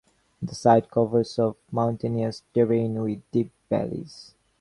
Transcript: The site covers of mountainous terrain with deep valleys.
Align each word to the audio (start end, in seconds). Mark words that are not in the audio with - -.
The 0.41 0.55
site 0.55 0.89
covers 0.89 1.37
of 1.37 1.57
mountainous 1.71 2.41
terrain 2.55 2.99
with 3.03 3.21
deep 3.29 3.51
valleys. 3.69 4.33